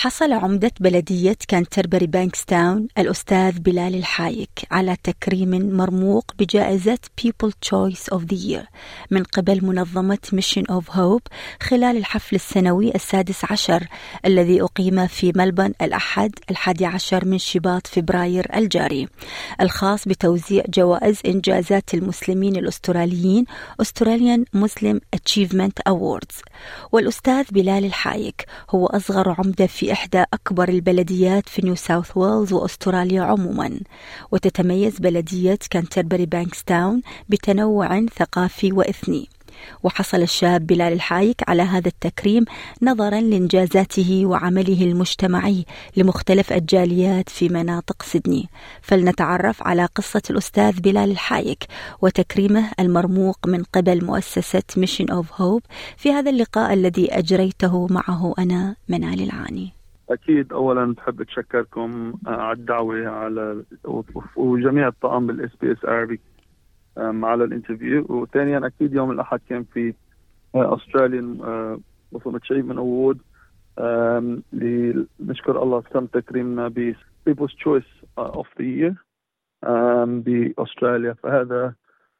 [0.00, 8.20] حصل عمدة بلدية كانتربري بانكستاون الأستاذ بلال الحايك على تكريم مرموق بجائزة People Choice of
[8.20, 8.66] the Year
[9.10, 11.32] من قبل منظمة Mission of Hope
[11.62, 13.86] خلال الحفل السنوي السادس عشر
[14.26, 19.08] الذي أقيم في ملبن الأحد الحادي عشر من شباط فبراير الجاري.
[19.60, 23.44] الخاص بتوزيع جوائز إنجازات المسلمين الأستراليين
[23.82, 26.42] Australian Muslim Achievement Awards.
[26.92, 33.22] والأستاذ بلال الحايك هو أصغر عمدة في إحدى أكبر البلديات في نيو ساوث ويلز وأستراليا
[33.22, 33.80] عموما.
[34.32, 39.28] وتتميز بلدية كانتربري بانكستاون بتنوع ثقافي وإثني.
[39.82, 42.44] وحصل الشاب بلال الحايك على هذا التكريم
[42.82, 45.64] نظرا لإنجازاته وعمله المجتمعي
[45.96, 48.48] لمختلف الجاليات في مناطق سيدني.
[48.82, 51.64] فلنتعرف على قصة الأستاذ بلال الحايك
[52.02, 55.62] وتكريمه المرموق من قبل مؤسسة Mission of Hope
[55.96, 59.77] في هذا اللقاء الذي أجريته معه أنا منال العاني.
[60.10, 63.64] أكيد اولا بحب أتشكركم على الدعوة على
[64.36, 66.20] وجميع الطاقم بال SBS عربي
[66.96, 68.06] على ال interview.
[68.08, 69.94] وثانيا أكيد يوم الأحد كان في
[70.54, 71.38] Australian
[72.12, 73.18] Muslim Achievement Award
[75.20, 76.94] نشكر الله تم تكريمنا ب
[77.28, 78.94] People's Choice of the Year
[80.06, 81.74] باستراليا فهذا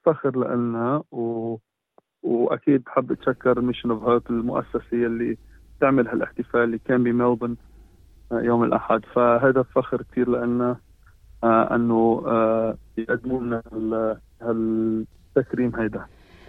[0.05, 1.03] فخر لنا.
[1.13, 1.57] و
[2.23, 5.37] وأكيد بحب أتشكر Mission of Hope المؤسسة اللي
[5.81, 7.57] تعمل هالاحتفال اللي كان بملبن.
[8.33, 9.05] يوم الأحد.
[9.15, 10.77] فهذا فخر كثير لنا
[11.45, 13.63] آه أنه آه يقدموا لنا
[14.43, 16.07] هالتكريم هيدا.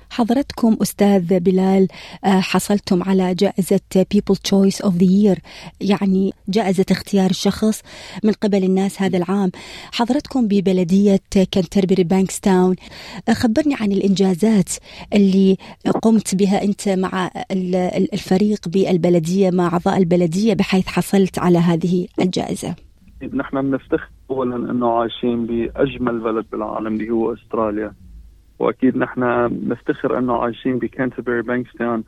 [0.09, 1.87] حضرتكم أستاذ بلال
[2.23, 3.79] حصلتم على جائزة
[4.15, 5.39] People Choice of the Year
[5.81, 7.81] يعني جائزة اختيار الشخص
[8.23, 9.51] من قبل الناس هذا العام.
[9.91, 11.19] حضرتكم ببلدية
[11.53, 12.75] كنتربري بانكستاون
[13.31, 14.69] خبرني عن الإنجازات
[15.13, 15.57] اللي
[16.01, 17.31] قمت بها أنت مع
[18.13, 22.75] الفريق بالبلدية مع أعضاء البلدية بحيث حصلت على هذه الجائزة.
[23.33, 27.93] نحن بنفتخر اولا أنه عايشين بأجمل بلد بالعالم اللي هو أستراليا.
[28.59, 32.03] وأكيد نحن بنفتخر أنه عايشين بكانتربري بانكستاون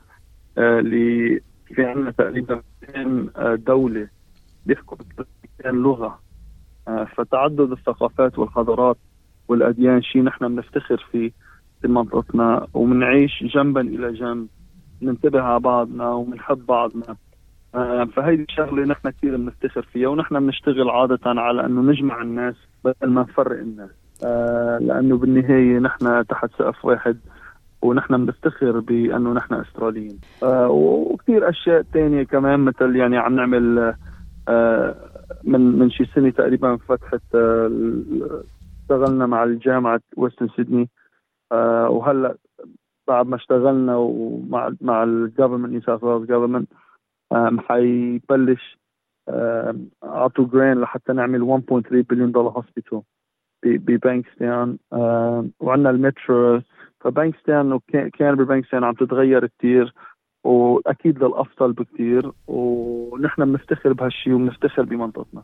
[0.57, 2.62] اللي في عندنا تقريبا
[2.97, 4.07] 200 دولة
[4.66, 4.97] بيحكوا
[5.59, 6.19] 200 لغة.
[7.16, 8.97] فتعدد الثقافات والحضارات
[9.47, 11.31] والأديان شيء نحن بنفتخر فيه
[11.81, 14.47] في منطقتنا وبنعيش جنبا إلى جنب
[15.01, 17.16] ننتبه على بعضنا وبنحب بعضنا.
[18.16, 23.22] فهيدي شغلة نحن كثير بنفتخر فيها ونحن بنشتغل عادة على إنه نجمع الناس بدل ما
[23.22, 23.90] نفرق الناس.
[23.90, 24.00] آه
[24.82, 27.18] لأنه بالنهاية نحن تحت سقف واحد
[27.82, 30.20] ونحن بنفتخر بأنه نحن أستراليين.
[30.44, 33.94] آه وكثير أشياء تانية كمان مثل يعني عم نعمل
[34.48, 34.96] آه
[35.44, 37.36] من من شي سنة تقريبا فتحت
[38.82, 40.90] اشتغلنا مع الجامعة ويسترن سيدني.
[41.90, 42.36] وهلأ
[43.08, 46.68] بعد ما اشتغلنا ومع مع ال government نيو ساوث ويلز government
[47.58, 48.78] حيبلش
[50.03, 53.02] أعطوا grant لحتى نعمل 1.3 billion dollar hospital
[53.63, 54.78] ببانكستاون
[55.59, 56.61] وعندنا المترو.
[57.03, 59.94] فبانكستاون وكان ببانكستاون عم تتغير كثير
[60.44, 65.44] وأكيد للأفضل بكثير ونحن بنفتخر بهالشيء وبنفتخر بمنطقتنا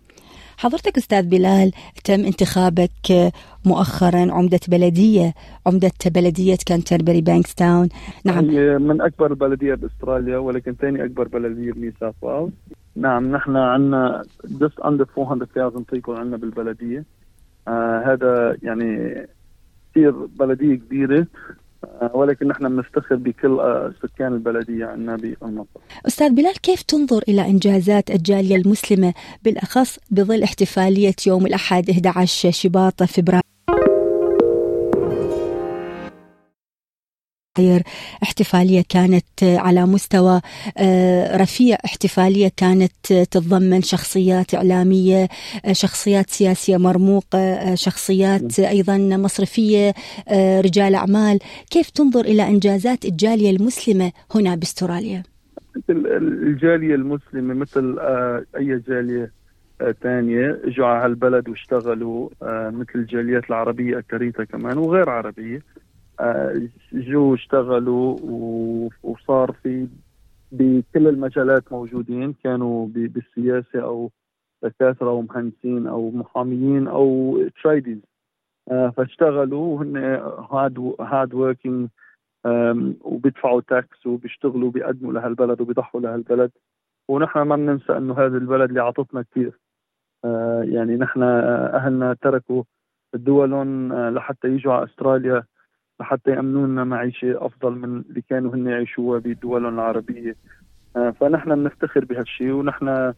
[0.58, 1.72] حضرتك أستاذ بلال
[2.04, 3.32] تم انتخابك
[3.66, 5.34] مؤخرا عمدة بلدية
[5.68, 7.90] عمدة بلدية كانتربري بانكستاون
[8.26, 8.50] نعم.
[8.50, 12.54] هي من أكبر البلدية بأستراليا ولكن ثاني أكبر بلدية بنيو ساوث
[12.96, 17.06] نعم نحن عندنا just under 400,000 people عندنا بالبلدية.
[17.68, 19.26] آه هذا يعني
[19.92, 21.28] كثير بلدية كبيرة
[22.14, 23.60] ولكن نحن بنفتخر بكل
[24.04, 25.82] سكان البلدية عندنا بالمنطقة.
[26.08, 29.14] أستاذ بلال كيف تنظر إلى إنجازات الجالية المسلمة
[29.44, 33.47] بالأخص بظل احتفالية يوم الأحد 11 شباط فبراير؟
[38.24, 40.42] احتفالية كانت على مستوى
[41.36, 45.28] رفيع احتفالية كانت تتضمن شخصيات إعلامية
[45.72, 49.94] شخصيات سياسية مرموقة شخصيات أيضا مصرفية
[50.62, 51.40] رجال أعمال.
[51.72, 55.24] كيف تنظر إلى إنجازات الجالية المسلمة هنا بأستراليا؟
[55.90, 57.98] الجالية المسلمة مثل
[58.58, 59.32] أي جالية
[60.04, 62.30] ثانية إجوا على هالبلد واشتغلوا
[62.72, 65.62] مثل الجاليات العربية أكريتها كمان وغير عربية.
[66.94, 68.18] جو اشتغلوا
[69.04, 69.88] وصار في
[70.52, 74.12] بكل المجالات موجودين كانوا بالسياسة أو
[74.64, 78.00] دكاترة أو مهندسين أو محاميين أو tradies
[78.68, 79.98] فاشتغلوا وهن
[80.52, 81.90] hard hard working
[83.02, 86.52] وبيدفعوا tax وبيشتغلوا بيقدموا لهالبلد وبيضحوا لهالبلد.
[87.08, 89.60] ونحن ما بننسى إنه هذا البلد اللي عطتنا كثير
[90.64, 92.64] يعني نحن أهلنا تركوا
[93.14, 95.44] دولهم لحتى يجوا على أستراليا.
[96.00, 100.36] لحتى يأمنوا لنا معيشة أفضل من اللي كانوا هن يعيشوها بدولهم العربية.
[100.96, 103.14] آه، فنحن بنفتخر بهالشيء ونحن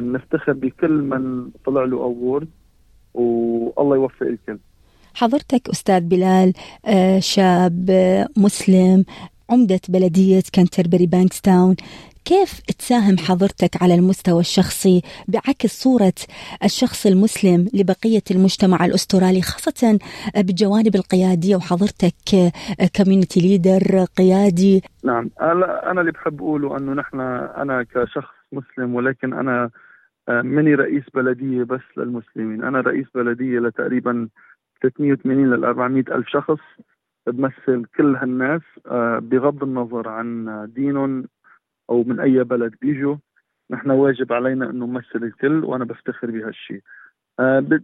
[0.00, 2.48] بنفتخر بكل من طلع له award
[3.14, 4.58] والله يوفق الكل.
[5.14, 6.52] حضرتك أستاذ بلال
[7.18, 7.90] شاب
[8.36, 9.04] مسلم
[9.50, 11.76] عمدة بلدية كانتربري بانكستاون
[12.24, 16.18] كيف تساهم حضرتك على المستوى الشخصي بعكس صورة
[16.64, 19.98] الشخص المسلم لبقية المجتمع الأسترالي خاصة
[20.36, 22.14] بالجوانب القيادية وحضرتك
[22.96, 27.20] community leader قيادي؟ نعم أنا اللي بحب أقوله أنه نحن
[27.62, 29.70] أنا كشخص مسلم ولكن أنا
[30.28, 32.64] آه، مني رئيس بلدية بس للمسلمين.
[32.64, 34.28] أنا رئيس بلدية لتقريبا
[34.82, 36.60] 380 ل 400 ألف شخص.
[37.30, 41.28] بمثل كل هالناس آه، بغض النظر عن دينهم
[41.90, 43.16] أو من أي بلد بيجوا
[43.70, 46.80] نحن واجب علينا إنه نمثل الكل وأنا بفتخر بهالشيء
[47.40, 47.80] آه،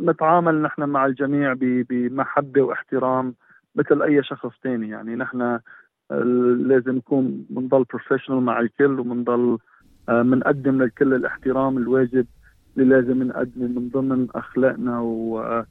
[0.00, 3.34] نتعامل نحن مع الجميع بمحبة واحترام
[3.74, 5.40] مثل أي شخص ثاني يعني نحن
[6.10, 6.22] آه،
[6.58, 9.58] لازم نكون بنضل بروفيشنال مع الكل وبنضل
[10.08, 12.26] بنقدم للكل الاحترام الواجب
[12.78, 15.64] اللي لازم نقدمه من ضمن أخلاقنا و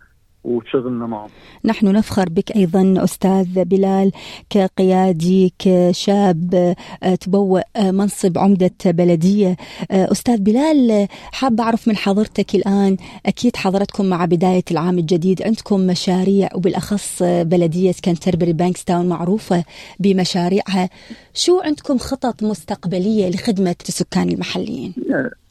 [0.43, 1.29] وشغلنا معهم.
[1.65, 4.11] نحن نفخر بك أيضا أستاذ بلال
[4.49, 9.57] كقيادي كشاب آه، تبوأ آه، منصب عمدة بلدية.
[9.91, 15.79] آه، أستاذ بلال حاب أعرف من حضرتك الآن أكيد حضرتكم مع بداية العام الجديد عندكم
[15.79, 19.63] مشاريع وبالأخص بلدية كانتربري بانكستاون معروفة
[19.99, 20.89] بمشاريعها.
[21.33, 24.93] شو عندكم خطط مستقبلية لخدمة السكان المحليين؟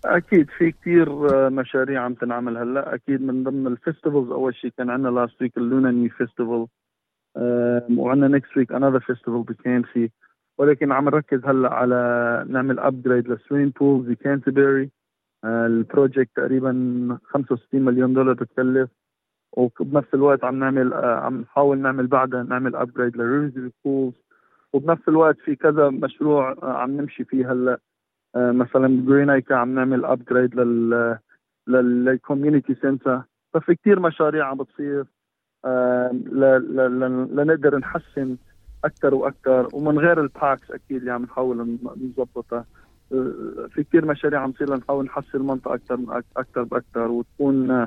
[0.04, 1.08] أكيد في كثير
[1.50, 2.94] مشاريع عم تنعمل هلأ.
[2.94, 6.66] أكيد من ضمن ال festivals أول شيء كان عندنا last week ال Lunar New festival
[7.98, 10.10] وعندنا next week another festival بكامبسي
[10.58, 14.90] ولكن عم نركز هلأ على نعمل upgrade لل swimming pools بكانتربري
[15.44, 18.90] ال project تقريبا 65 مليون دولار بتكلف.
[19.52, 24.14] وبنفس الوقت عم نعمل عم نحاول نعمل بعدها نعمل upgrade لريفزبي pools
[24.72, 27.72] وبنفس الوقت في كذا مشروع عم نمشي فيه هلأ.
[27.72, 27.78] آه،
[28.36, 31.18] مثلا جرينايكر عم نعمل upgrade لل
[31.66, 33.22] لل community centre
[33.54, 35.04] ففي كثير مشاريع عم بتصير
[35.64, 36.10] آه،
[37.32, 38.36] لنقدر نحسن
[38.84, 42.64] أكثر وأكثر ومن غير الباكس أكيد اللي عم نحاول نظبطها.
[43.12, 47.86] آه، في كثير مشاريع عم تصير لنحاول نحسن المنطقة أكثر أكثر باكثر وتكون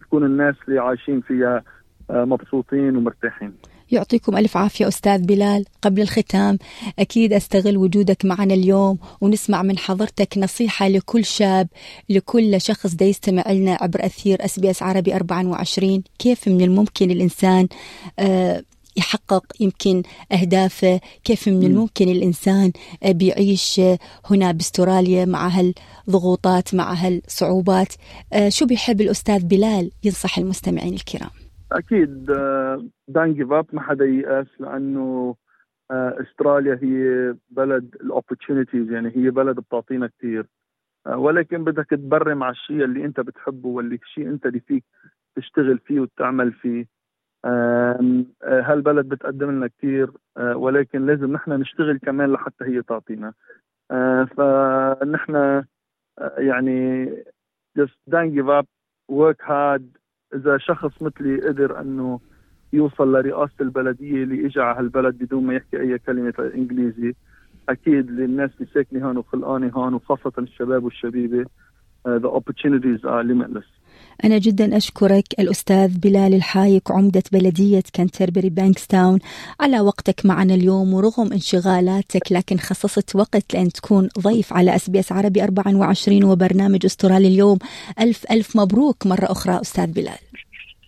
[0.00, 1.62] تكون الناس اللي عايشين فيها
[2.10, 3.52] مبسوطين ومرتاحين.
[3.90, 5.64] يعطيكم ألف عافية أستاذ بلال.
[5.82, 6.58] قبل الختام
[6.98, 11.68] أكيد أستغل وجودك معنا اليوم ونسمع من حضرتك نصيحة لكل شاب
[12.08, 17.10] لكل شخص دا يستمع لنا عبر أثير أس بي أس عربي 24 كيف من الممكن
[17.10, 17.68] الإنسان
[18.18, 18.62] آه
[18.98, 20.02] يحقق يمكن
[20.32, 22.72] أهدافه؟ كيف من الممكن الإنسان
[23.04, 23.80] بيعيش
[24.30, 27.92] هنا باستراليا مع هالضغوطات مع هالصعوبات؟
[28.32, 31.47] آه، شو بيحب الأستاذ بلال؟ ينصح المستمعين الكرام.
[31.72, 32.24] أكيد
[33.08, 35.36] don't give up ما حدا ييأس لأنه
[35.90, 40.46] آه، أستراليا هي بلد ال opportunities يعني هي بلد بتعطينا كثير
[41.06, 44.84] آه، ولكن بدك تبرم على الشيء اللي أنت بتحبه واللي الشيء أنت اللي فيك
[45.36, 46.86] تشتغل فيه وتعمل فيه.
[47.44, 53.32] آه، هالبلد بتقدم لنا كثير ولكن لازم نحن نشتغل كمان لحتى هي تعطينا.
[54.36, 55.64] فنحن
[56.38, 57.06] يعني
[57.78, 58.66] just don't give up
[59.08, 59.97] work hard
[60.34, 62.20] إذا شخص مثلي قدر أنه
[62.72, 67.14] يوصل لرئاسة البلدية اللي اجى على هالبلد بدون ما يحكي أي كلمة إنجليزي
[67.68, 73.77] أكيد للناس اللي ساكنة هون وخلقانة هون وخاصة الشباب والشبيبة uh, the opportunities are limitless.
[74.24, 79.18] أنا جدا أشكرك الأستاذ بلال الحايك عمدة بلدية كانتربري بانكستاون.
[79.60, 85.00] على وقتك معنا اليوم ورغم انشغالاتك لكن خصصت وقت لأن تكون ضيف على أس بي
[85.00, 87.58] أس عربي 24 وبرنامج أسترالي اليوم.
[88.00, 90.18] ألف ألف مبروك مرة أخرى أستاذ بلال.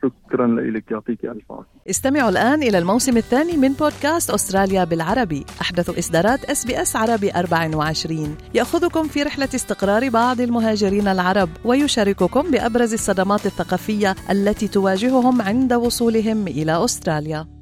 [0.03, 1.91] شكرا لك يعطيك ألف عافية.
[1.91, 5.45] استمعوا الآن إلى الموسم الثاني من بودكاست أستراليا بالعربي.
[5.61, 12.51] أحدث إصدارات إس بي إس عربي 24 يأخذكم في رحلة استقرار بعض المهاجرين العرب ويشارككم
[12.51, 17.60] بأبرز الصدمات الثقافية التي تواجههم عند وصولهم إلى أستراليا.